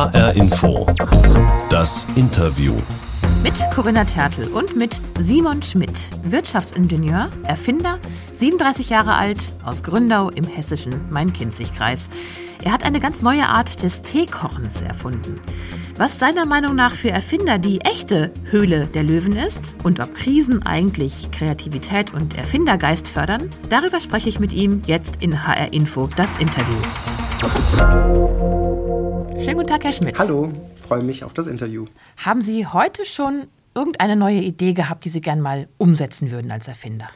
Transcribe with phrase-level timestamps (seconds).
[0.00, 0.86] HR Info.
[1.68, 2.72] Das Interview.
[3.42, 7.98] Mit Corinna Tertel und mit Simon Schmidt, Wirtschaftsingenieur, Erfinder,
[8.32, 12.08] 37 Jahre alt, aus Gründau im hessischen Main-Kinzig-Kreis.
[12.64, 15.38] Er hat eine ganz neue Art des Teekochens erfunden.
[15.98, 20.64] Was seiner Meinung nach für Erfinder die echte Höhle der Löwen ist und ob Krisen
[20.64, 26.38] eigentlich Kreativität und Erfindergeist fördern, darüber spreche ich mit ihm jetzt in HR Info, das
[26.38, 26.78] Interview.
[29.40, 30.18] Schönen guten Tag, Herr Schmidt.
[30.18, 30.52] Hallo,
[30.86, 31.86] freue mich auf das Interview.
[32.18, 36.68] Haben Sie heute schon irgendeine neue Idee gehabt, die Sie gern mal umsetzen würden als
[36.68, 37.08] Erfinder?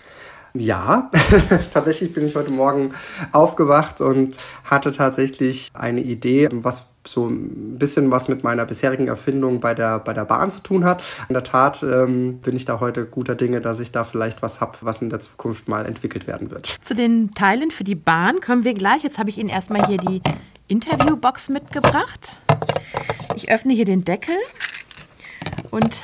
[0.55, 1.11] Ja,
[1.75, 2.95] tatsächlich bin ich heute Morgen
[3.33, 9.61] aufgewacht und hatte tatsächlich eine Idee, was so ein bisschen was mit meiner bisherigen Erfindung
[9.61, 11.05] bei der, bei der Bahn zu tun hat.
[11.29, 14.63] In der Tat ähm, bin ich da heute guter Dinge, dass ich da vielleicht was
[14.63, 16.79] habe, was in der Zukunft mal entwickelt werden wird.
[16.83, 19.03] Zu den Teilen für die Bahn kommen wir gleich.
[19.03, 20.23] Jetzt habe ich Ihnen erstmal hier die
[20.69, 22.41] Interviewbox mitgebracht.
[23.37, 24.37] Ich öffne hier den Deckel
[25.71, 26.03] und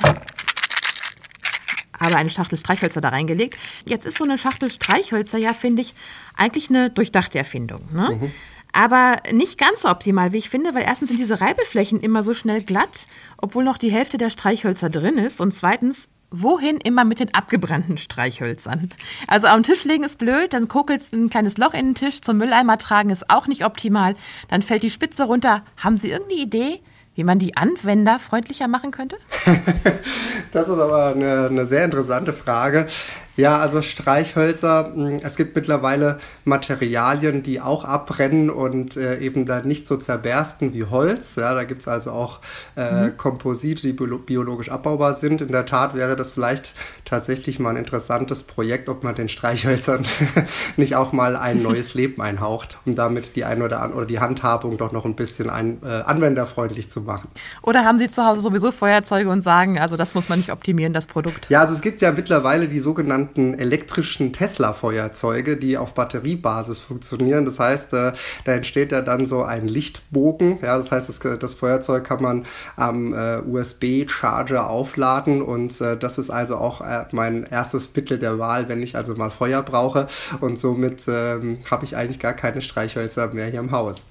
[1.99, 3.57] habe eine Schachtel Streichhölzer da reingelegt.
[3.85, 5.93] Jetzt ist so eine Schachtel Streichhölzer ja, finde ich,
[6.35, 7.87] eigentlich eine durchdachte Erfindung.
[7.91, 8.17] Ne?
[8.19, 8.31] Mhm.
[8.73, 12.33] Aber nicht ganz so optimal, wie ich finde, weil erstens sind diese Reibeflächen immer so
[12.33, 15.41] schnell glatt, obwohl noch die Hälfte der Streichhölzer drin ist.
[15.41, 18.89] Und zweitens, wohin immer mit den abgebrannten Streichhölzern?
[19.27, 22.37] Also am Tisch legen ist blöd, dann kokelt ein kleines Loch in den Tisch, zum
[22.37, 24.15] Mülleimer tragen ist auch nicht optimal,
[24.49, 25.63] dann fällt die Spitze runter.
[25.77, 26.81] Haben Sie irgendeine Idee,
[27.15, 29.17] wie man die Anwender freundlicher machen könnte?
[30.53, 32.87] das ist aber eine, eine sehr interessante Frage.
[33.37, 39.67] Ja, also Streichhölzer, hm, es gibt mittlerweile Materialien, die auch abbrennen und äh, eben dann
[39.67, 41.37] nicht so zerbersten wie Holz.
[41.37, 42.39] Ja, da gibt es also auch
[42.75, 43.17] äh, mhm.
[43.17, 45.41] Komposite, die biologisch abbaubar sind.
[45.41, 46.73] In der Tat wäre das vielleicht
[47.05, 50.03] tatsächlich mal ein interessantes Projekt, ob man den Streichhölzern
[50.77, 54.19] nicht auch mal ein neues Leben einhaucht, um damit die ein oder, an, oder die
[54.19, 57.29] Handhabung doch noch ein bisschen ein, äh, anwenderfreundlich zu machen.
[57.61, 60.91] Oder haben Sie zu Hause sowieso Feuerzeuge und sagen, also das muss man nicht optimieren,
[60.91, 61.49] das Produkt?
[61.49, 67.45] Ja, also es gibt ja mittlerweile die sogenannten sogenannten elektrischen Tesla-Feuerzeuge, die auf Batteriebasis funktionieren.
[67.45, 68.13] Das heißt, äh,
[68.45, 70.59] da entsteht ja dann so ein Lichtbogen.
[70.61, 72.45] Ja, das heißt, das, das Feuerzeug kann man
[72.75, 76.81] am äh, USB-Charger aufladen und äh, das ist also auch
[77.11, 80.07] mein erstes Mittel der Wahl, wenn ich also mal Feuer brauche.
[80.39, 84.03] Und somit ähm, habe ich eigentlich gar keine Streichhölzer mehr hier im Haus.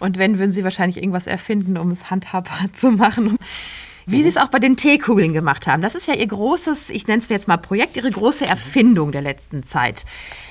[0.00, 3.36] Und wenn, würden Sie wahrscheinlich irgendwas erfinden, um es handhabbar zu machen.
[4.10, 5.82] Wie Sie es auch bei den Teekugeln gemacht haben.
[5.82, 9.22] Das ist ja Ihr großes, ich nenne es jetzt mal Projekt, Ihre große Erfindung der
[9.22, 10.04] letzten Zeit.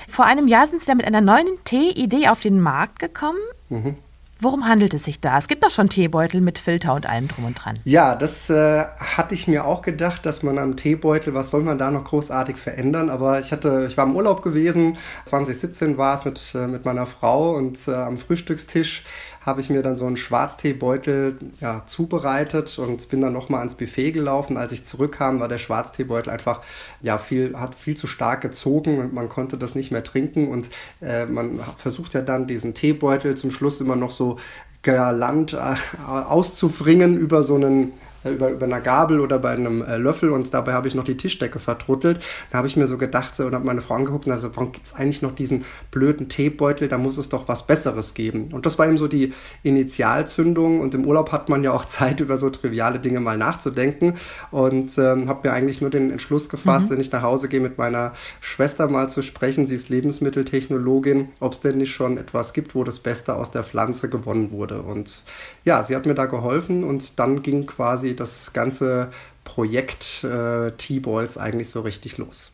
[0.08, 3.38] Vor einem Jahr sind Sie da mit einer neuen Tee-Idee auf den Markt gekommen.
[3.68, 3.96] Mhm.
[4.42, 5.36] Worum handelt es sich da?
[5.36, 7.78] Es gibt doch schon Teebeutel mit Filter und allem drum und dran.
[7.84, 11.76] Ja, das äh, hatte ich mir auch gedacht, dass man am Teebeutel, was soll man
[11.76, 13.10] da noch großartig verändern?
[13.10, 14.96] Aber ich hatte, ich war im Urlaub gewesen,
[15.26, 19.04] 2017 war es mit, äh, mit meiner Frau und äh, am Frühstückstisch
[19.40, 24.12] habe ich mir dann so einen Schwarzteebeutel ja, zubereitet und bin dann nochmal ans Buffet
[24.12, 24.58] gelaufen.
[24.58, 26.60] Als ich zurückkam, war der Schwarzteebeutel einfach
[27.00, 30.48] ja, viel, hat viel zu stark gezogen und man konnte das nicht mehr trinken.
[30.48, 30.68] Und
[31.00, 34.38] äh, man versucht ja dann diesen Teebeutel zum Schluss immer noch so
[34.82, 35.74] galant äh,
[36.06, 37.92] auszufringen über so einen
[38.24, 41.16] über, über einer Gabel oder bei einem äh, Löffel und dabei habe ich noch die
[41.16, 42.22] Tischdecke vertruttelt.
[42.50, 44.72] Da habe ich mir so gedacht so, und habe meine Frau angeguckt und also, warum
[44.72, 46.88] gibt es eigentlich noch diesen blöden Teebeutel?
[46.88, 48.50] Da muss es doch was Besseres geben.
[48.52, 49.32] Und das war eben so die
[49.62, 54.14] Initialzündung und im Urlaub hat man ja auch Zeit, über so triviale Dinge mal nachzudenken
[54.50, 56.94] und ähm, habe mir eigentlich nur den Entschluss gefasst, mhm.
[56.94, 59.66] wenn ich nach Hause gehe, mit meiner Schwester mal zu sprechen.
[59.66, 63.64] Sie ist Lebensmitteltechnologin, ob es denn nicht schon etwas gibt, wo das Beste aus der
[63.64, 64.82] Pflanze gewonnen wurde.
[64.82, 65.22] Und
[65.64, 69.10] ja, sie hat mir da geholfen und dann ging quasi das ganze
[69.44, 72.50] Projekt äh, T-Balls eigentlich so richtig los.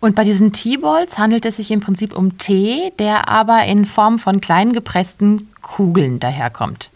[0.00, 4.18] Und bei diesen T-Balls handelt es sich im Prinzip um Tee, der aber in Form
[4.18, 6.90] von klein gepressten Kugeln daherkommt.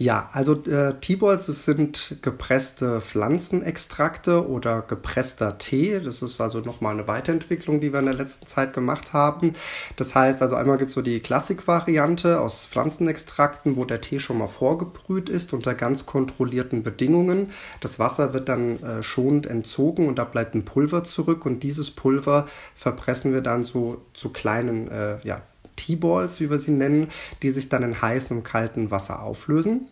[0.00, 5.98] Ja, also äh, T-Balls, das sind gepresste Pflanzenextrakte oder gepresster Tee.
[5.98, 9.54] Das ist also nochmal eine Weiterentwicklung, die wir in der letzten Zeit gemacht haben.
[9.96, 14.38] Das heißt, also einmal gibt es so die Klassik-Variante aus Pflanzenextrakten, wo der Tee schon
[14.38, 17.50] mal vorgebrüht ist unter ganz kontrollierten Bedingungen.
[17.80, 21.90] Das Wasser wird dann äh, schonend entzogen und da bleibt ein Pulver zurück und dieses
[21.90, 22.46] Pulver
[22.76, 25.42] verpressen wir dann so zu kleinen äh, ja,
[25.78, 27.08] T-Balls, wie wir sie nennen,
[27.42, 29.88] die sich dann in heißem und kaltem Wasser auflösen.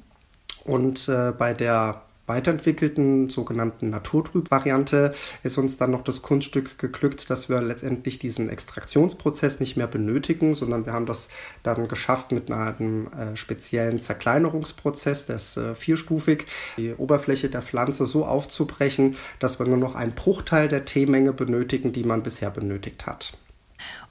[0.65, 7.49] Und äh, bei der weiterentwickelten sogenannten Naturtrüb-Variante ist uns dann noch das Kunststück geglückt, dass
[7.49, 11.29] wir letztendlich diesen Extraktionsprozess nicht mehr benötigen, sondern wir haben das
[11.63, 16.47] dann geschafft mit einem äh, speziellen Zerkleinerungsprozess, der ist äh, vierstufig,
[16.77, 21.93] die Oberfläche der Pflanze so aufzubrechen, dass wir nur noch einen Bruchteil der Teemenge benötigen,
[21.93, 23.39] die man bisher benötigt hat.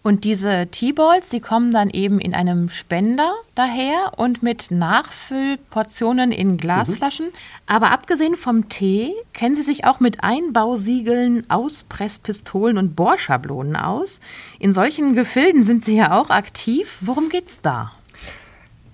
[0.06, 6.57] Und diese Teeballs, die kommen dann eben in einem Spender daher und mit Nachfüllportionen in
[6.57, 7.25] Glasflaschen.
[7.25, 7.34] Mhm.
[7.66, 14.19] Aber abgesehen vom Tee kennen Sie sich auch mit Einbausiegeln, Auspresspistolen und Bohrschablonen aus.
[14.60, 17.00] In solchen Gefilden sind Sie ja auch aktiv.
[17.01, 17.92] Worum geht's da?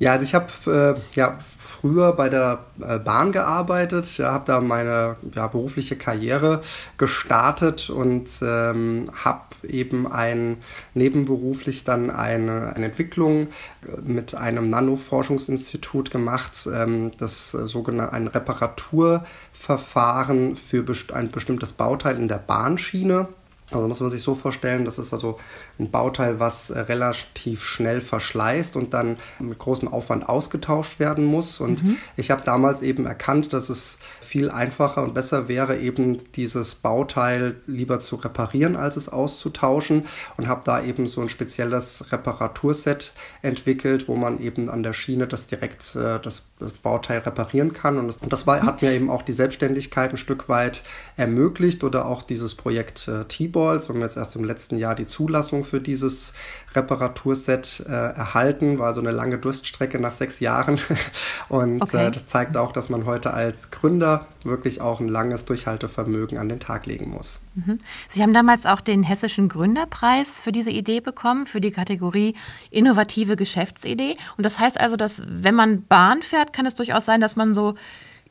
[0.01, 5.17] Ja, also ich habe äh, ja früher bei der äh, Bahn gearbeitet, habe da meine
[5.35, 6.61] ja, berufliche Karriere
[6.97, 10.57] gestartet und ähm, habe eben ein
[10.95, 13.49] nebenberuflich dann eine, eine Entwicklung
[13.87, 21.73] äh, mit einem Nanoforschungsinstitut gemacht, ähm, das äh, sogenannte ein Reparaturverfahren für best ein bestimmtes
[21.73, 23.27] Bauteil in der Bahnschiene.
[23.73, 25.39] Also muss man sich so vorstellen, das ist also
[25.79, 31.59] ein Bauteil, was relativ schnell verschleißt und dann mit großem Aufwand ausgetauscht werden muss.
[31.59, 31.97] Und mhm.
[32.17, 33.97] ich habe damals eben erkannt, dass es
[34.31, 40.05] viel einfacher und besser wäre, eben dieses Bauteil lieber zu reparieren, als es auszutauschen.
[40.37, 43.11] Und habe da eben so ein spezielles Reparaturset
[43.41, 46.47] entwickelt, wo man eben an der Schiene das direkt äh, das,
[46.81, 47.97] Bauteil reparieren kann.
[47.97, 50.83] Und das, und das war, hat mir eben auch die Selbstständigkeit ein Stück weit
[51.17, 53.89] ermöglicht oder auch dieses Projekt äh, T-Balls.
[53.89, 56.33] Wir haben jetzt erst im letzten Jahr die Zulassung für dieses
[56.75, 58.79] Reparaturset äh, erhalten.
[58.79, 60.79] War so eine lange Durststrecke nach sechs Jahren.
[61.49, 62.07] Und okay.
[62.07, 66.49] äh, das zeigt auch, dass man heute als Gründer wirklich auch ein langes Durchhaltevermögen an
[66.49, 67.39] den Tag legen muss.
[67.55, 67.79] Mhm.
[68.09, 72.35] Sie haben damals auch den Hessischen Gründerpreis für diese Idee bekommen, für die Kategorie
[72.69, 74.15] innovative Geschäftsidee.
[74.37, 77.53] Und das heißt also, dass wenn man Bahn fährt, kann es durchaus sein, dass man
[77.53, 77.75] so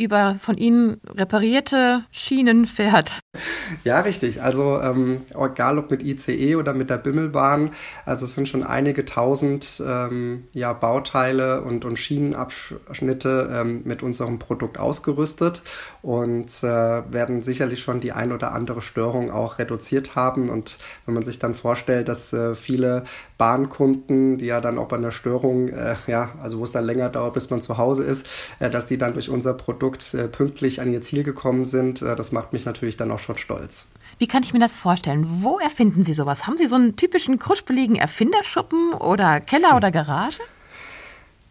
[0.01, 3.21] über von Ihnen reparierte Schienen fährt.
[3.85, 4.43] Ja, richtig.
[4.43, 7.71] Also ähm, egal ob mit ICE oder mit der Bimmelbahn,
[8.05, 14.39] also es sind schon einige tausend ähm, ja, Bauteile und, und Schienenabschnitte ähm, mit unserem
[14.39, 15.63] Produkt ausgerüstet
[16.03, 20.49] und äh, werden sicherlich schon die ein oder andere Störung auch reduziert haben.
[20.49, 23.05] Und wenn man sich dann vorstellt, dass äh, viele
[23.39, 27.09] Bahnkunden, die ja dann auch bei einer Störung, äh, ja, also wo es dann länger
[27.09, 28.27] dauert, bis man zu Hause ist,
[28.59, 32.17] äh, dass die dann durch unser Produkt äh, pünktlich an ihr Ziel gekommen sind, äh,
[32.17, 33.87] das macht mich natürlich dann auch schon stolz.
[34.19, 35.25] Wie kann ich mir das vorstellen?
[35.43, 36.47] Wo erfinden Sie sowas?
[36.47, 40.41] Haben Sie so einen typischen kruspeligen Erfinderschuppen oder Keller oder Garage?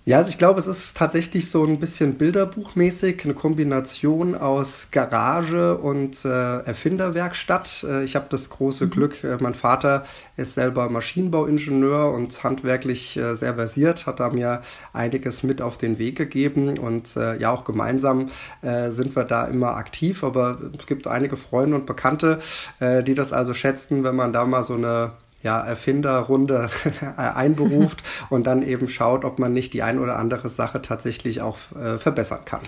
[0.10, 5.78] Ja, also ich glaube, es ist tatsächlich so ein bisschen bilderbuchmäßig, eine Kombination aus Garage
[5.78, 7.86] und äh, Erfinderwerkstatt.
[7.88, 8.90] Äh, ich habe das große mhm.
[8.90, 14.64] Glück, äh, mein Vater ist selber Maschinenbauingenieur und handwerklich äh, sehr versiert, hat da mir
[14.94, 18.32] einiges mit auf den Weg gegeben und äh, ja, auch gemeinsam
[18.64, 22.40] äh, sind wir da immer aktiv, aber es gibt einige Freunde und Bekannte,
[22.82, 25.12] die das also schätzen, wenn man da mal so eine
[25.42, 26.70] ja, Erfinderrunde
[27.18, 31.58] einberuft und dann eben schaut, ob man nicht die ein oder andere Sache tatsächlich auch
[31.76, 32.62] äh, verbessern kann.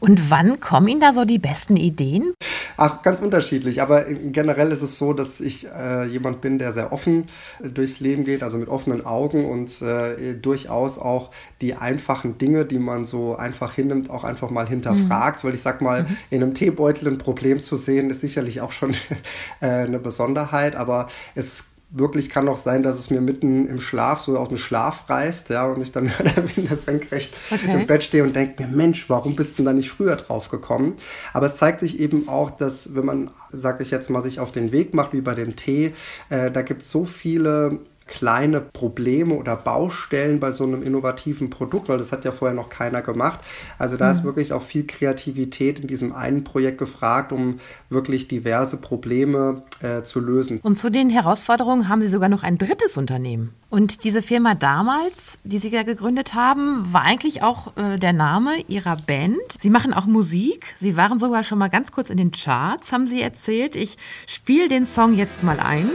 [0.00, 2.32] Und wann kommen Ihnen da so die besten Ideen?
[2.76, 3.80] Ach, ganz unterschiedlich.
[3.80, 7.28] Aber generell ist es so, dass ich äh, jemand bin, der sehr offen
[7.62, 11.30] äh, durchs Leben geht, also mit offenen Augen und äh, durchaus auch
[11.60, 15.42] die einfachen Dinge, die man so einfach hinnimmt, auch einfach mal hinterfragt.
[15.42, 15.48] Mhm.
[15.48, 16.16] Weil ich sag mal, mhm.
[16.30, 18.90] in einem Teebeutel ein Problem zu sehen, ist sicherlich auch schon
[19.60, 23.80] äh, eine Besonderheit, aber es ist wirklich kann auch sein, dass es mir mitten im
[23.80, 27.80] Schlaf so aus dem Schlaf reißt, ja, und ich dann mehr oder weniger senkrecht okay.
[27.80, 30.96] im Bett stehe und denke mir, Mensch, warum bist du da nicht früher drauf gekommen?
[31.32, 34.52] Aber es zeigt sich eben auch, dass wenn man, sage ich jetzt mal, sich auf
[34.52, 35.94] den Weg macht, wie bei dem Tee,
[36.28, 41.88] äh, da gibt es so viele kleine Probleme oder Baustellen bei so einem innovativen Produkt,
[41.88, 43.40] weil das hat ja vorher noch keiner gemacht.
[43.78, 44.10] Also da mhm.
[44.12, 47.58] ist wirklich auch viel Kreativität in diesem einen Projekt gefragt, um
[47.90, 50.60] wirklich diverse Probleme äh, zu lösen.
[50.62, 53.52] Und zu den Herausforderungen haben Sie sogar noch ein drittes Unternehmen.
[53.70, 58.52] Und diese Firma damals, die Sie ja gegründet haben, war eigentlich auch äh, der Name
[58.68, 59.36] Ihrer Band.
[59.58, 60.76] Sie machen auch Musik.
[60.78, 63.74] Sie waren sogar schon mal ganz kurz in den Charts, haben Sie erzählt.
[63.74, 63.96] Ich
[64.28, 65.90] spiele den Song jetzt mal ein.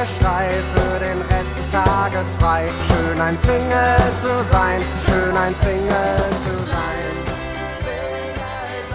[0.00, 2.66] Geschrei, für den Rest des Tages frei.
[2.80, 6.80] Schön ein Single zu sein, schön ein Single zu sein.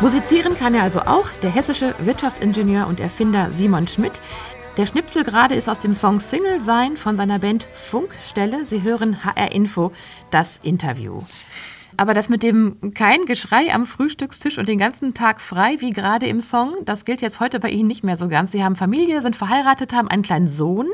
[0.02, 4.14] Musizieren kann er also auch, der hessische Wirtschaftsingenieur und Erfinder Simon Schmidt.
[4.78, 8.66] Der Schnipsel gerade ist aus dem Song Single sein von seiner Band Funkstelle.
[8.66, 9.92] Sie hören HR Info,
[10.32, 11.22] das Interview.
[11.98, 16.28] Aber das mit dem kein Geschrei am Frühstückstisch und den ganzen Tag frei, wie gerade
[16.28, 18.52] im Song, das gilt jetzt heute bei Ihnen nicht mehr so ganz.
[18.52, 20.88] Sie haben Familie, sind verheiratet, haben einen kleinen Sohn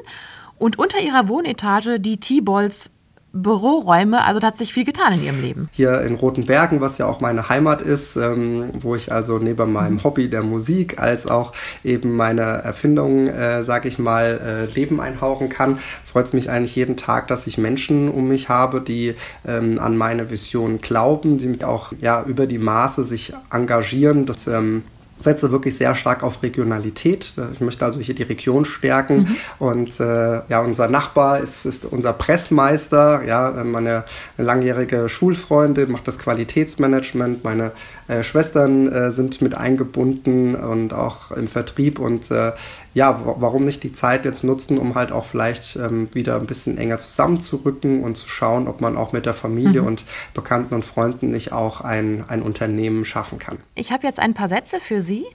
[0.57, 2.91] und unter Ihrer Wohnetage die T-Balls
[3.33, 4.23] Büroräume.
[4.23, 5.69] Also da hat sich viel getan in Ihrem Leben.
[5.71, 9.71] Hier in Roten Bergen, was ja auch meine Heimat ist, ähm, wo ich also neben
[9.71, 14.99] meinem Hobby der Musik als auch eben meine Erfindungen, äh, sage ich mal, äh, Leben
[14.99, 19.15] einhauchen kann, freut es mich eigentlich jeden Tag, dass ich Menschen um mich habe, die
[19.47, 24.25] ähm, an meine Vision glauben, die mich auch ja, über die Maße sich engagieren.
[24.25, 24.83] Das ähm,
[25.21, 27.33] setze wirklich sehr stark auf Regionalität.
[27.53, 29.17] Ich möchte also hier die Region stärken.
[29.17, 29.37] Mhm.
[29.59, 34.03] Und äh, ja, unser Nachbar ist, ist unser Pressmeister, ja, meine
[34.37, 37.43] langjährige Schulfreundin macht das Qualitätsmanagement.
[37.43, 37.71] Meine
[38.07, 41.99] äh, Schwestern äh, sind mit eingebunden und auch im Vertrieb.
[41.99, 42.51] Und äh,
[42.93, 46.77] ja, warum nicht die Zeit jetzt nutzen, um halt auch vielleicht ähm, wieder ein bisschen
[46.77, 49.87] enger zusammenzurücken und zu schauen, ob man auch mit der Familie mhm.
[49.87, 53.59] und Bekannten und Freunden nicht auch ein, ein Unternehmen schaffen kann.
[53.75, 55.25] Ich habe jetzt ein paar Sätze für Sie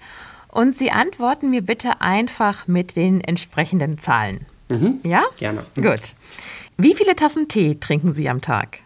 [0.48, 4.44] und Sie antworten mir bitte einfach mit den entsprechenden Zahlen.
[4.68, 4.98] Mhm.
[5.04, 5.22] Ja?
[5.38, 5.62] Gerne.
[5.76, 6.14] Gut.
[6.76, 8.80] Wie viele Tassen Tee trinken Sie am Tag?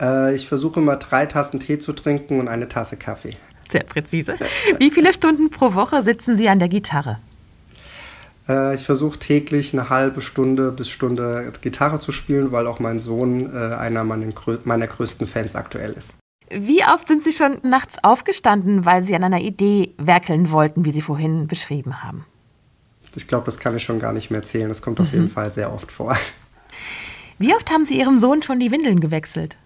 [0.00, 3.36] Äh, ich versuche immer drei Tassen Tee zu trinken und eine Tasse Kaffee.
[3.68, 4.34] Sehr präzise.
[4.78, 7.18] Wie viele Stunden pro Woche sitzen Sie an der Gitarre?
[8.48, 13.00] Äh, ich versuche täglich eine halbe Stunde bis Stunde Gitarre zu spielen, weil auch mein
[13.00, 16.14] Sohn äh, einer meiner größten Fans aktuell ist.
[16.50, 20.92] Wie oft sind Sie schon nachts aufgestanden, weil Sie an einer Idee werkeln wollten, wie
[20.92, 22.24] Sie vorhin beschrieben haben?
[23.14, 24.68] Ich glaube, das kann ich schon gar nicht mehr erzählen.
[24.68, 25.18] Das kommt auf mhm.
[25.18, 26.16] jeden Fall sehr oft vor.
[27.38, 29.56] Wie oft haben Sie Ihrem Sohn schon die Windeln gewechselt?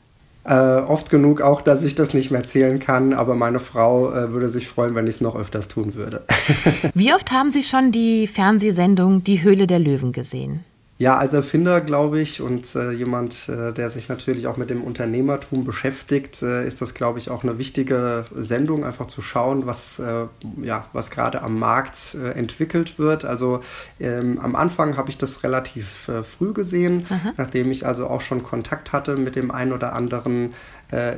[0.45, 4.33] Äh, oft genug auch, dass ich das nicht mehr zählen kann, aber meine Frau äh,
[4.33, 6.23] würde sich freuen, wenn ich es noch öfters tun würde.
[6.95, 10.65] Wie oft haben Sie schon die Fernsehsendung Die Höhle der Löwen gesehen?
[11.03, 14.85] Ja, als Erfinder glaube ich und äh, jemand, äh, der sich natürlich auch mit dem
[14.85, 19.99] Unternehmertum beschäftigt, äh, ist das, glaube ich, auch eine wichtige Sendung, einfach zu schauen, was,
[19.99, 20.27] äh,
[20.63, 23.25] ja, was gerade am Markt äh, entwickelt wird.
[23.25, 23.63] Also
[23.99, 27.33] ähm, am Anfang habe ich das relativ äh, früh gesehen, Aha.
[27.37, 30.55] nachdem ich also auch schon Kontakt hatte mit dem einen oder anderen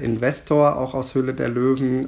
[0.02, 2.06] Investor, auch aus Höhle der Löwen.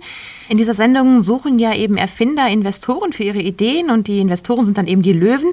[0.48, 4.78] In dieser Sendung suchen ja eben Erfinder Investoren für ihre Ideen und die Investoren sind
[4.78, 5.52] dann eben die Löwen.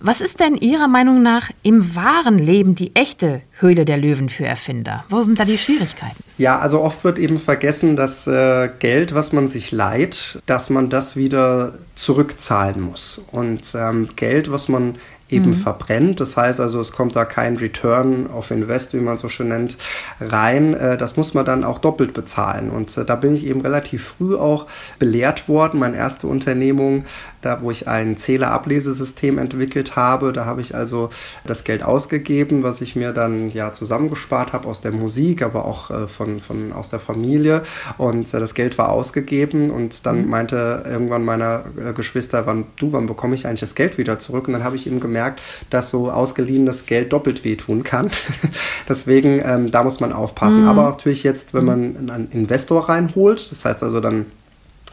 [0.00, 4.44] Was ist denn Ihrer Meinung nach im wahren Leben die echte Höhle der Löwen für
[4.44, 5.04] Erfinder?
[5.08, 6.22] Wo sind da die Schwierigkeiten?
[6.36, 10.90] Ja, also oft wird eben vergessen, dass äh, Geld, was man sich leiht, dass man
[10.90, 13.22] das wieder zurückzahlen muss.
[13.32, 14.96] Und ähm, Geld, was man
[15.30, 15.54] eben mhm.
[15.54, 16.20] verbrennt.
[16.20, 19.76] Das heißt also, es kommt da kein Return of Invest, wie man so schön nennt,
[20.20, 20.74] rein.
[20.74, 22.70] Äh, das muss man dann auch doppelt bezahlen.
[22.70, 24.66] Und äh, da bin ich eben relativ früh auch
[24.98, 25.80] belehrt worden.
[25.80, 27.04] Meine erste Unternehmung,
[27.40, 31.10] da wo ich ein Zählerablesesystem entwickelt habe, da habe ich also
[31.44, 35.90] das Geld ausgegeben, was ich mir dann ja zusammengespart habe aus der Musik, aber auch
[35.90, 37.62] äh, von, von aus der Familie.
[37.98, 40.30] Und das Geld war ausgegeben und dann mhm.
[40.30, 44.46] meinte irgendwann meiner Geschwister, wann du, wann bekomme ich eigentlich das Geld wieder zurück?
[44.48, 48.10] Und dann habe ich ihm gemerkt, gemerkt, dass so ausgeliehenes Geld doppelt wehtun kann.
[48.88, 50.62] Deswegen, ähm, da muss man aufpassen.
[50.62, 50.68] Mhm.
[50.68, 54.26] Aber natürlich jetzt, wenn man einen Investor reinholt, das heißt also dann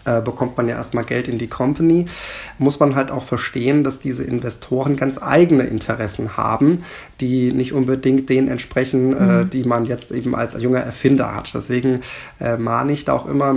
[0.06, 2.08] äh, bekommt man ja erstmal Geld in die Company,
[2.58, 6.84] muss man halt auch verstehen, dass diese Investoren ganz eigene Interessen haben,
[7.20, 9.42] die nicht unbedingt denen entsprechen, äh, mhm.
[9.42, 11.54] äh, die man jetzt eben als junger Erfinder hat.
[11.54, 12.02] Deswegen
[12.40, 13.54] äh, mahne ich da auch immer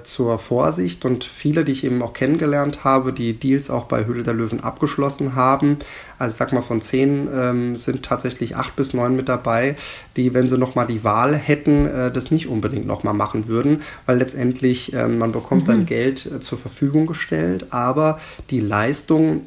[0.00, 4.06] äh, zur Vorsicht und viele, die ich eben auch kennengelernt habe, die Deals auch bei
[4.06, 5.78] Höhle der Löwen abgeschlossen haben,
[6.20, 9.74] also ich sag mal, von zehn ähm, sind tatsächlich acht bis neun mit dabei,
[10.16, 14.18] die, wenn sie nochmal die Wahl hätten, äh, das nicht unbedingt nochmal machen würden, weil
[14.18, 15.66] letztendlich äh, man bekommt mhm.
[15.66, 19.42] dann Geld äh, zur Verfügung gestellt, aber die Leistung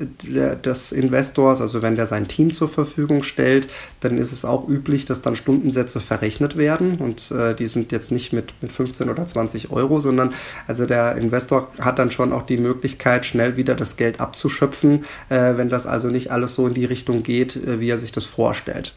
[0.65, 3.67] des Investors, also wenn der sein Team zur Verfügung stellt,
[4.03, 8.11] dann ist es auch üblich, dass dann Stundensätze verrechnet werden und äh, die sind jetzt
[8.11, 10.33] nicht mit, mit 15 oder 20 Euro, sondern
[10.67, 15.57] also der Investor hat dann schon auch die Möglichkeit, schnell wieder das Geld abzuschöpfen, äh,
[15.57, 18.25] wenn das also nicht alles so in die Richtung geht, äh, wie er sich das
[18.25, 18.93] vorstellt.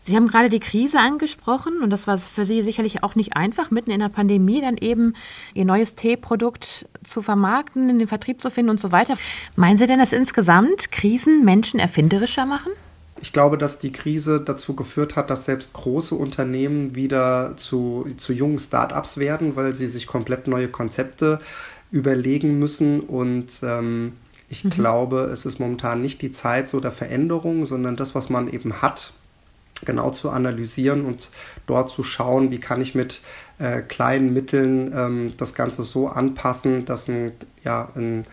[0.00, 3.70] Sie haben gerade die Krise angesprochen und das war für Sie sicherlich auch nicht einfach,
[3.70, 5.14] mitten in der Pandemie dann eben
[5.54, 9.18] Ihr neues Teeprodukt zu vermarkten, in den Vertrieb zu finden und so weiter.
[9.56, 12.72] Meinen Sie denn, dass insgesamt Krisen Menschen erfinderischer machen?
[13.20, 18.32] Ich glaube, dass die Krise dazu geführt hat, dass selbst große Unternehmen wieder zu, zu
[18.32, 21.40] jungen Start-ups werden, weil sie sich komplett neue Konzepte
[21.90, 24.12] überlegen müssen und ähm,
[24.50, 24.70] ich mhm.
[24.70, 28.80] glaube, es ist momentan nicht die Zeit so der Veränderung, sondern das, was man eben
[28.82, 29.12] hat,
[29.84, 31.30] genau zu analysieren und
[31.66, 33.20] dort zu schauen, wie kann ich mit
[33.58, 37.32] äh, kleinen Mitteln ähm, das Ganze so anpassen, dass ein,
[37.64, 38.26] ja, ein,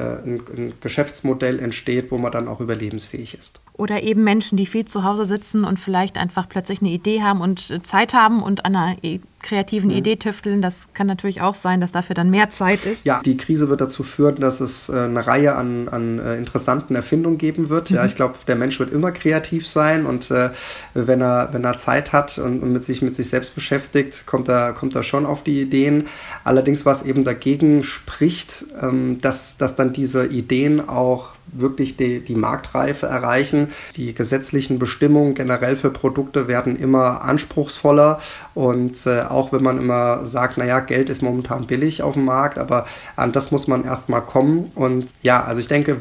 [0.00, 3.60] ein, ein Geschäftsmodell entsteht, wo man dann auch überlebensfähig ist.
[3.74, 7.40] Oder eben Menschen, die viel zu Hause sitzen und vielleicht einfach plötzlich eine Idee haben
[7.40, 8.96] und Zeit haben und an einer
[9.42, 10.62] kreativen Idee tüfteln.
[10.62, 13.04] Das kann natürlich auch sein, dass dafür dann mehr Zeit ist.
[13.04, 16.94] Ja, die Krise wird dazu führen, dass es äh, eine Reihe an, an äh, interessanten
[16.94, 17.90] Erfindungen geben wird.
[17.90, 20.50] Ja, ich glaube, der Mensch wird immer kreativ sein und äh,
[20.94, 24.48] wenn er wenn er Zeit hat und, und mit sich mit sich selbst beschäftigt, kommt
[24.48, 26.08] er kommt er schon auf die Ideen.
[26.44, 32.34] Allerdings was eben dagegen spricht, ähm, dass dass dann diese Ideen auch wirklich die, die
[32.34, 33.68] Marktreife erreichen.
[33.96, 38.20] Die gesetzlichen Bestimmungen generell für Produkte werden immer anspruchsvoller
[38.54, 42.58] und äh, auch wenn man immer sagt, naja, Geld ist momentan billig auf dem Markt,
[42.58, 44.70] aber an das muss man erstmal kommen.
[44.74, 45.98] Und ja, also ich denke,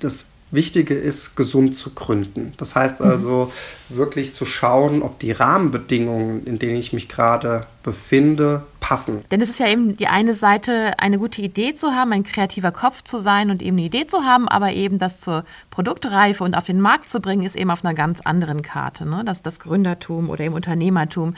[0.00, 2.54] das Wichtige ist, gesund zu gründen.
[2.56, 3.10] Das heißt mhm.
[3.10, 3.52] also
[3.90, 9.24] wirklich zu schauen, ob die Rahmenbedingungen, in denen ich mich gerade befinde, passen.
[9.30, 12.70] Denn es ist ja eben die eine Seite, eine gute Idee zu haben, ein kreativer
[12.70, 16.54] Kopf zu sein und eben eine Idee zu haben, aber eben das zur Produktreife und
[16.54, 19.08] auf den Markt zu bringen, ist eben auf einer ganz anderen Karte.
[19.08, 19.22] Ne?
[19.24, 21.34] Das, das Gründertum oder eben Unternehmertum.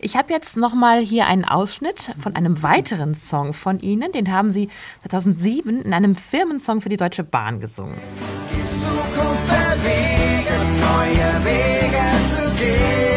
[0.00, 4.10] Ich habe jetzt nochmal hier einen Ausschnitt von einem weiteren Song von Ihnen.
[4.10, 4.68] Den haben Sie
[5.02, 7.96] 2007 in einem Firmensong für die Deutsche Bahn gesungen.
[8.50, 12.04] Die Zukunft bewegen, neue Wege
[12.34, 13.12] zu gehen,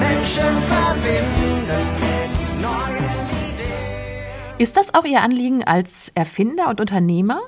[0.00, 0.79] Menschen
[4.60, 7.40] Ist das auch Ihr Anliegen als Erfinder und Unternehmer?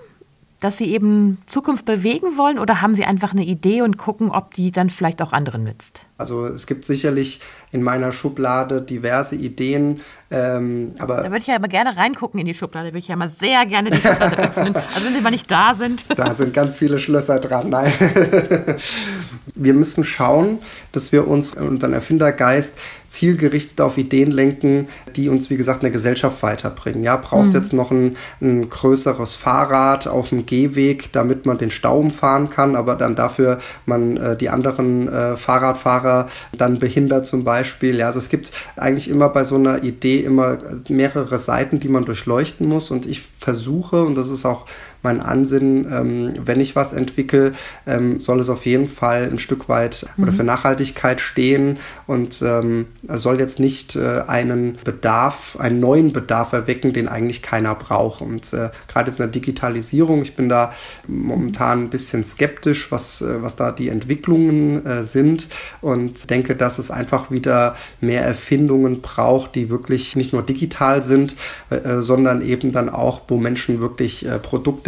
[0.60, 4.54] Dass Sie eben Zukunft bewegen wollen oder haben Sie einfach eine Idee und gucken, ob
[4.54, 6.06] die dann vielleicht auch anderen nützt?
[6.16, 7.40] Also es gibt sicherlich
[7.72, 10.00] in meiner Schublade diverse Ideen,
[10.32, 13.16] ähm, aber Da würde ich ja immer gerne reingucken in die Schublade, würde ich ja
[13.16, 14.74] mal sehr gerne die Schublade öffnen.
[14.74, 16.06] Also wenn Sie mal nicht da sind.
[16.16, 17.68] da sind ganz viele Schlösser dran.
[17.68, 17.92] Nein.
[19.54, 20.60] wir müssen schauen,
[20.92, 26.42] dass wir uns unseren Erfindergeist zielgerichtet auf Ideen lenken, die uns, wie gesagt, eine Gesellschaft
[26.42, 27.02] weiterbringen.
[27.02, 31.98] Ja, brauchst jetzt noch ein, ein größeres Fahrrad auf dem Gehweg, damit man den Stau
[31.98, 37.61] umfahren kann, aber dann dafür man äh, die anderen äh, Fahrradfahrer dann behindert zum Beispiel.
[37.98, 42.04] Ja, also es gibt eigentlich immer bei so einer Idee immer mehrere Seiten, die man
[42.04, 42.90] durchleuchten muss.
[42.90, 44.66] Und ich versuche, und das ist auch
[45.02, 47.52] mein Ansinnen, ähm, wenn ich was entwickle,
[47.86, 50.24] ähm, soll es auf jeden Fall ein Stück weit mhm.
[50.24, 56.52] oder für Nachhaltigkeit stehen und ähm, soll jetzt nicht äh, einen Bedarf, einen neuen Bedarf
[56.52, 58.22] erwecken, den eigentlich keiner braucht.
[58.22, 60.72] Und äh, gerade jetzt in der Digitalisierung, ich bin da
[61.06, 65.48] momentan ein bisschen skeptisch, was, äh, was da die Entwicklungen äh, sind
[65.80, 71.34] und denke, dass es einfach wieder mehr Erfindungen braucht, die wirklich nicht nur digital sind,
[71.70, 74.38] äh, sondern eben dann auch, wo Menschen wirklich äh,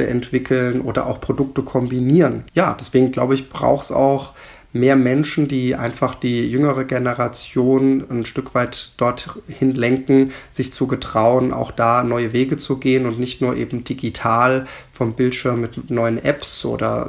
[0.08, 2.44] Entwickeln oder auch Produkte kombinieren.
[2.54, 4.32] Ja, deswegen glaube ich, braucht es auch
[4.74, 11.52] mehr Menschen, die einfach die jüngere Generation ein Stück weit dorthin lenken, sich zu getrauen,
[11.52, 16.22] auch da neue Wege zu gehen und nicht nur eben digital vom Bildschirm mit neuen
[16.22, 17.08] Apps oder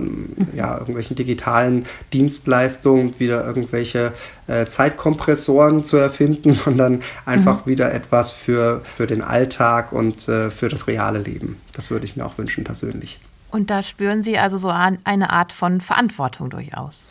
[0.56, 4.14] ja, irgendwelchen digitalen Dienstleistungen wieder irgendwelche
[4.46, 7.72] äh, Zeitkompressoren zu erfinden, sondern einfach mhm.
[7.72, 11.60] wieder etwas für, für den Alltag und äh, für das reale Leben.
[11.74, 13.20] Das würde ich mir auch wünschen persönlich.
[13.50, 17.08] Und da spüren Sie also so eine Art von Verantwortung durchaus.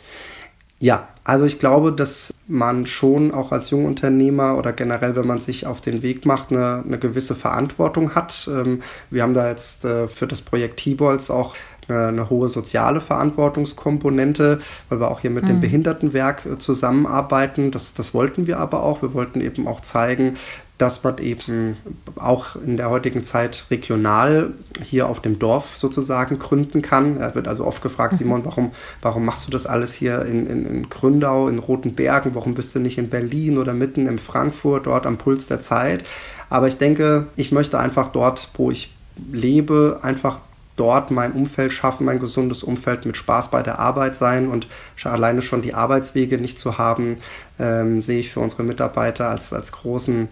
[0.85, 5.65] Ja, also ich glaube, dass man schon auch als Jungunternehmer oder generell, wenn man sich
[5.65, 8.47] auf den Weg macht, eine, eine gewisse Verantwortung hat.
[8.53, 11.55] Ähm, wir haben da jetzt äh, für das Projekt T-Balls auch
[11.87, 15.47] eine, eine, hohe soziale Verantwortungskomponente, weil wir auch hier mit mhm.
[15.47, 17.71] dem Behindertenwerk äh, zusammenarbeiten.
[17.71, 19.01] Das, das wollten wir aber auch.
[19.01, 20.35] Wir wollten eben auch zeigen,
[20.77, 21.77] dass man eben
[22.17, 27.17] auch in der heutigen Zeit regional hier auf dem Dorf sozusagen gründen kann.
[27.17, 28.17] Er wird also oft gefragt, mhm.
[28.17, 32.35] Simon, warum, warum machst du das alles hier in, in, in Gründau, in Roten Bergen?
[32.35, 36.03] Warum bist du nicht in Berlin oder mitten in Frankfurt, dort am Puls der Zeit?
[36.49, 38.93] Aber ich denke, ich möchte einfach dort, wo ich
[39.31, 40.39] lebe, einfach
[40.75, 44.67] dort mein Umfeld schaffen, mein gesundes Umfeld mit Spaß bei der Arbeit sein und
[45.03, 47.17] alleine schon die Arbeitswege nicht zu haben,
[47.59, 50.27] ähm, sehe ich für unsere Mitarbeiter als, als großen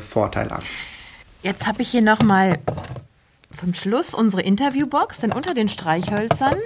[0.00, 0.62] Vorteil an.
[1.42, 2.58] Jetzt habe ich hier noch mal
[3.52, 6.56] zum Schluss unsere Interviewbox, denn unter den Streichhölzern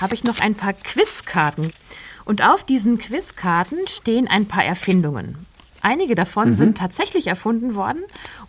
[0.00, 1.72] habe ich noch ein paar Quizkarten.
[2.24, 5.46] Und auf diesen Quizkarten stehen ein paar Erfindungen.
[5.80, 6.54] Einige davon mhm.
[6.54, 8.02] sind tatsächlich erfunden worden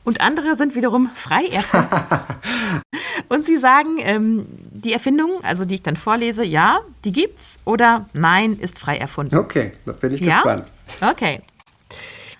[0.03, 1.89] und andere sind wiederum frei erfunden.
[3.29, 8.07] und sie sagen, ähm, die Erfindung, also die ich dann vorlese, ja, die gibt's oder
[8.13, 9.37] nein, ist frei erfunden.
[9.37, 10.35] Okay, da bin ich ja?
[10.35, 10.65] gespannt.
[11.01, 11.41] Okay.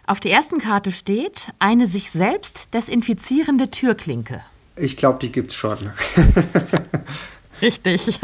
[0.09, 4.41] Auf der ersten Karte steht eine sich selbst desinfizierende Türklinke.
[4.75, 5.77] Ich glaube, die gibt's schon.
[7.61, 8.19] Richtig.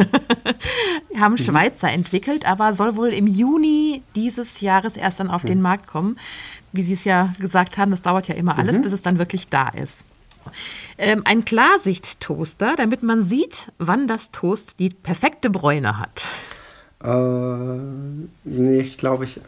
[1.16, 1.38] haben mhm.
[1.38, 5.50] Schweizer entwickelt, aber soll wohl im Juni dieses Jahres erst dann auf mhm.
[5.50, 6.18] den Markt kommen.
[6.72, 8.82] Wie Sie es ja gesagt haben, das dauert ja immer alles, mhm.
[8.82, 10.06] bis es dann wirklich da ist.
[10.98, 16.24] Ähm, ein Klarsicht-Toaster, damit man sieht, wann das Toast die perfekte Bräune hat.
[17.04, 17.78] Äh,
[18.44, 19.40] nee, glaube ich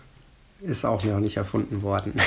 [0.61, 2.13] ist auch noch nicht erfunden worden.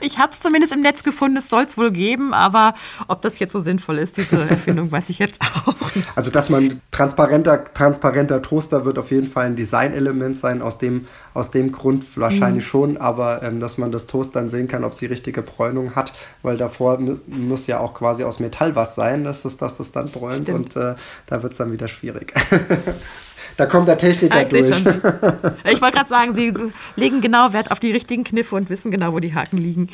[0.00, 2.74] Ich habe es zumindest im Netz gefunden, es soll es wohl geben, aber
[3.08, 6.06] ob das jetzt so sinnvoll ist, diese Erfindung, weiß ich jetzt auch nicht.
[6.16, 11.06] Also, dass man transparenter, transparenter Toaster wird auf jeden Fall ein Designelement sein, aus dem,
[11.34, 12.68] aus dem Grund wahrscheinlich mhm.
[12.68, 15.94] schon, aber ähm, dass man das Toast dann sehen kann, ob es die richtige Bräunung
[15.94, 19.92] hat, weil davor muss ja auch quasi aus Metall was sein, dass das, dass das
[19.92, 20.76] dann bräunt Stimmt.
[20.76, 20.94] und äh,
[21.26, 22.34] da wird es dann wieder schwierig.
[23.56, 24.70] Da kommt der Techniker ah, ich durch.
[25.64, 26.52] Ich wollte gerade sagen, Sie
[26.96, 29.88] legen genau Wert auf die richtigen Kniffe und wissen genau, wo die Haken liegen.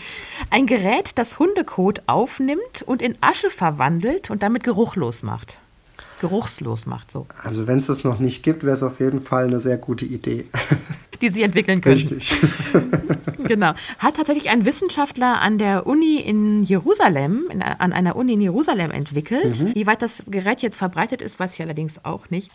[0.51, 5.59] Ein Gerät, das Hundekot aufnimmt und in Asche verwandelt und damit geruchlos macht.
[6.21, 7.27] Geruchslos macht so.
[7.43, 10.05] Also wenn es das noch nicht gibt, wäre es auf jeden Fall eine sehr gute
[10.05, 10.47] Idee.
[11.21, 11.97] Die Sie entwickeln können.
[11.97, 12.33] Richtig.
[13.45, 13.73] genau.
[13.99, 18.93] Hat tatsächlich ein Wissenschaftler an der Uni in Jerusalem, in, an einer Uni in Jerusalem
[18.93, 19.61] entwickelt.
[19.61, 19.75] Mhm.
[19.75, 22.53] Wie weit das Gerät jetzt verbreitet ist, weiß ich allerdings auch nicht.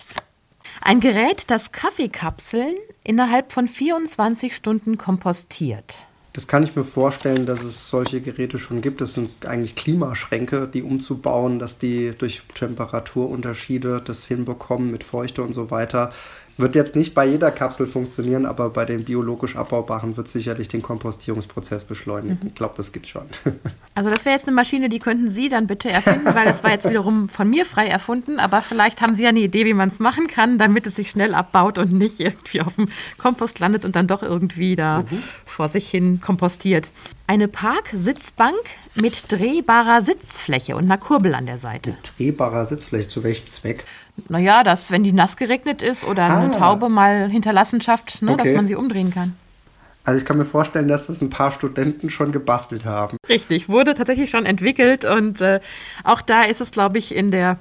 [0.82, 6.06] Ein Gerät, das Kaffeekapseln innerhalb von 24 Stunden kompostiert.
[6.34, 9.02] Das kann ich mir vorstellen, dass es solche Geräte schon gibt.
[9.02, 15.54] Das sind eigentlich Klimaschränke, die umzubauen, dass die durch Temperaturunterschiede das hinbekommen mit Feuchte und
[15.54, 16.12] so weiter.
[16.56, 20.84] Wird jetzt nicht bei jeder Kapsel funktionieren, aber bei den biologisch abbaubaren wird sicherlich den
[20.84, 22.38] Kompostierungsprozess beschleunigen.
[22.42, 22.48] Mhm.
[22.50, 23.24] Ich glaube, das gibt schon.
[23.96, 26.72] Also das wäre jetzt eine Maschine, die könnten Sie dann bitte erfinden, weil das war
[26.72, 28.40] jetzt wiederum von mir frei erfunden.
[28.40, 31.12] Aber vielleicht haben Sie ja eine Idee, wie man es machen kann, damit es sich
[31.12, 32.88] schnell abbaut und nicht irgendwie auf dem
[33.20, 35.22] Kompost landet und dann doch irgendwie da mhm.
[35.46, 36.90] vor sich hin kompostiert.
[37.26, 38.54] Eine Parksitzbank
[38.96, 41.92] mit drehbarer Sitzfläche und einer Kurbel an der Seite.
[41.92, 43.86] Mit drehbarer Sitzfläche, zu welchem Zweck?
[44.28, 46.40] Naja, dass, wenn die nass geregnet ist oder ah.
[46.40, 48.44] eine Taube mal hinterlassen schafft, ne, okay.
[48.44, 49.36] dass man sie umdrehen kann.
[50.04, 53.18] Also ich kann mir vorstellen, dass das ein paar Studenten schon gebastelt haben.
[53.30, 55.62] Richtig, wurde tatsächlich schon entwickelt und äh,
[56.04, 57.58] auch da ist es, glaube ich, in der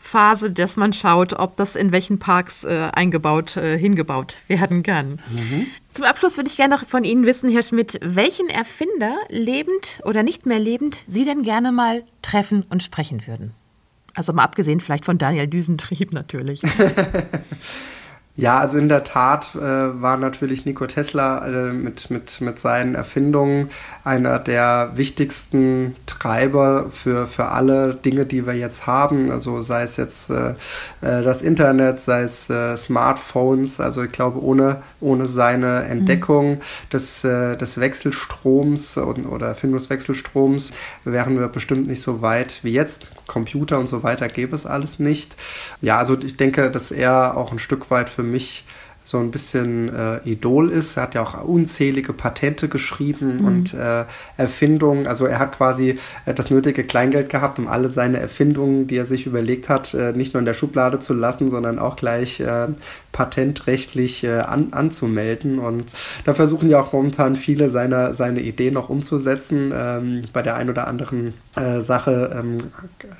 [0.00, 5.20] Phase, dass man schaut, ob das in welchen Parks äh, eingebaut, äh, hingebaut werden kann.
[5.30, 5.66] Mhm.
[5.92, 10.22] Zum Abschluss würde ich gerne noch von Ihnen wissen, Herr Schmidt, welchen Erfinder, lebend oder
[10.22, 13.52] nicht mehr lebend, Sie denn gerne mal treffen und sprechen würden?
[14.14, 16.62] Also mal abgesehen vielleicht von Daniel Düsentrieb natürlich.
[18.34, 22.94] Ja, also in der Tat äh, war natürlich Nico Tesla äh, mit, mit, mit seinen
[22.94, 23.68] Erfindungen
[24.04, 29.30] einer der wichtigsten Treiber für, für alle Dinge, die wir jetzt haben.
[29.30, 30.54] Also sei es jetzt äh,
[31.02, 33.80] äh das Internet, sei es äh, Smartphones.
[33.80, 36.60] Also ich glaube, ohne, ohne seine Entdeckung mhm.
[36.90, 40.70] des, äh, des Wechselstroms und, oder Erfindungswechselstroms
[41.04, 43.08] wären wir bestimmt nicht so weit wie jetzt.
[43.26, 45.36] Computer und so weiter gäbe es alles nicht.
[45.80, 48.64] Ja, also ich denke, dass er auch ein Stück weit für mich
[49.04, 50.96] so ein bisschen äh, Idol ist.
[50.96, 53.44] Er hat ja auch unzählige Patente geschrieben mhm.
[53.44, 54.04] und äh,
[54.36, 55.06] Erfindungen.
[55.08, 59.04] Also er hat quasi äh, das nötige Kleingeld gehabt, um alle seine Erfindungen, die er
[59.04, 62.68] sich überlegt hat, äh, nicht nur in der Schublade zu lassen, sondern auch gleich äh,
[63.10, 65.58] patentrechtlich äh, an, anzumelden.
[65.58, 65.86] Und
[66.24, 69.72] da versuchen ja auch momentan viele seiner seine Ideen noch umzusetzen.
[69.74, 71.34] Ähm, bei der einen oder anderen
[71.80, 72.70] Sache ähm,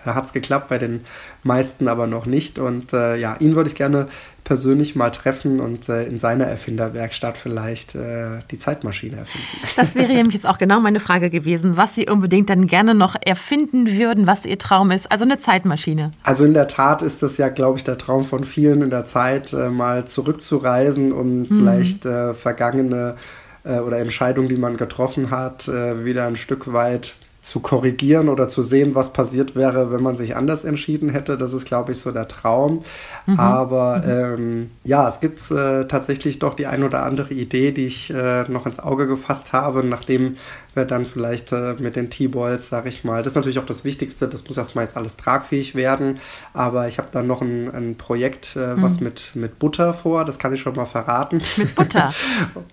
[0.06, 1.02] hat es geklappt, bei den
[1.42, 2.58] meisten aber noch nicht.
[2.58, 4.08] Und ja, ihn würde ich gerne
[4.52, 9.66] persönlich mal treffen und äh, in seiner Erfinderwerkstatt vielleicht äh, die Zeitmaschine erfinden.
[9.76, 13.16] Das wäre nämlich jetzt auch genau meine Frage gewesen, was Sie unbedingt dann gerne noch
[13.18, 15.10] erfinden würden, was Ihr Traum ist.
[15.10, 16.10] Also eine Zeitmaschine.
[16.22, 19.06] Also in der Tat ist das ja, glaube ich, der Traum von vielen in der
[19.06, 21.58] Zeit, äh, mal zurückzureisen und hm.
[21.58, 23.16] vielleicht äh, vergangene
[23.64, 28.46] äh, oder Entscheidungen, die man getroffen hat, äh, wieder ein Stück weit zu korrigieren oder
[28.46, 31.36] zu sehen, was passiert wäre, wenn man sich anders entschieden hätte.
[31.36, 32.84] Das ist, glaube ich, so der Traum.
[33.26, 33.38] Mhm.
[33.38, 34.12] Aber mhm.
[34.12, 38.44] Ähm, ja, es gibt äh, tatsächlich doch die ein oder andere Idee, die ich äh,
[38.48, 40.36] noch ins Auge gefasst habe, nachdem
[40.74, 43.84] wir dann vielleicht äh, mit den T-Balls, sage ich mal, das ist natürlich auch das
[43.84, 46.20] Wichtigste, das muss erstmal jetzt alles tragfähig werden.
[46.54, 48.82] Aber ich habe dann noch ein, ein Projekt, äh, mhm.
[48.82, 51.42] was mit, mit Butter vor, das kann ich schon mal verraten.
[51.56, 52.12] Mit Butter?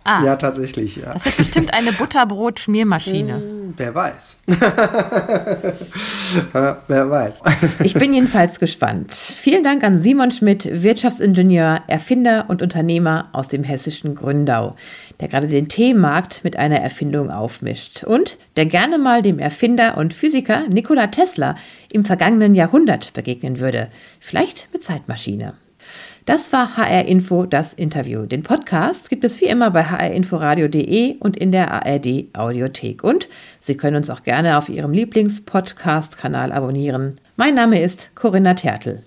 [0.04, 0.24] Ah.
[0.24, 0.98] Ja, tatsächlich.
[0.98, 1.14] Ja.
[1.14, 3.59] Das wird bestimmt eine Butterbrot-Schmiermaschine.
[3.78, 4.40] Wer weiß.
[6.88, 7.42] wer weiß.
[7.84, 9.14] ich bin jedenfalls gespannt.
[9.14, 14.76] Vielen Dank an Simon Schmidt, Wirtschaftsingenieur, Erfinder und Unternehmer aus dem hessischen Gründau,
[15.20, 20.14] der gerade den Teemarkt mit einer Erfindung aufmischt und der gerne mal dem Erfinder und
[20.14, 21.56] Physiker Nikola Tesla
[21.92, 25.54] im vergangenen Jahrhundert begegnen würde, vielleicht mit Zeitmaschine.
[26.30, 28.28] Das war HR Info, das Interview.
[28.28, 33.04] Den Podcast gibt es wie immer bei hrinforadio.de und in der ARD Audiothek.
[33.04, 33.28] Und
[33.60, 37.20] Sie können uns auch gerne auf Ihrem Lieblingspodcast-Kanal abonnieren.
[37.36, 39.02] Mein Name ist Corinna Tertel.